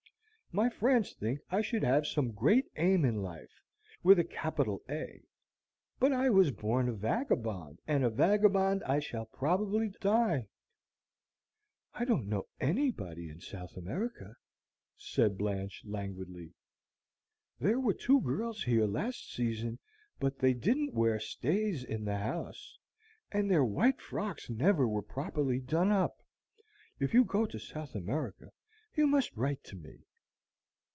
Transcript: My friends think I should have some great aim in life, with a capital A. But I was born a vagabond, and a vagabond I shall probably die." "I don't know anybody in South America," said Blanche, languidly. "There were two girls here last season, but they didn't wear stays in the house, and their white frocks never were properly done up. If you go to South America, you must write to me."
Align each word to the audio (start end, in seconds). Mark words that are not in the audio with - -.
My 0.53 0.67
friends 0.67 1.13
think 1.13 1.39
I 1.49 1.61
should 1.61 1.81
have 1.83 2.05
some 2.05 2.33
great 2.33 2.65
aim 2.75 3.05
in 3.05 3.21
life, 3.23 3.61
with 4.03 4.19
a 4.19 4.25
capital 4.25 4.81
A. 4.89 5.23
But 5.97 6.11
I 6.11 6.29
was 6.29 6.51
born 6.51 6.89
a 6.89 6.91
vagabond, 6.93 7.79
and 7.87 8.03
a 8.03 8.09
vagabond 8.09 8.83
I 8.83 8.99
shall 8.99 9.27
probably 9.27 9.93
die." 10.01 10.49
"I 11.93 12.03
don't 12.03 12.27
know 12.27 12.47
anybody 12.59 13.29
in 13.29 13.39
South 13.39 13.77
America," 13.77 14.35
said 14.97 15.37
Blanche, 15.37 15.83
languidly. 15.85 16.51
"There 17.57 17.79
were 17.79 17.93
two 17.93 18.19
girls 18.19 18.63
here 18.63 18.85
last 18.87 19.31
season, 19.33 19.79
but 20.19 20.39
they 20.39 20.53
didn't 20.53 20.93
wear 20.93 21.17
stays 21.17 21.81
in 21.81 22.03
the 22.03 22.17
house, 22.17 22.77
and 23.31 23.49
their 23.49 23.63
white 23.63 24.01
frocks 24.01 24.49
never 24.49 24.85
were 24.85 25.01
properly 25.01 25.61
done 25.61 25.91
up. 25.93 26.17
If 26.99 27.13
you 27.13 27.23
go 27.23 27.45
to 27.45 27.57
South 27.57 27.95
America, 27.95 28.51
you 28.97 29.07
must 29.07 29.33
write 29.37 29.63
to 29.63 29.77
me." 29.77 29.99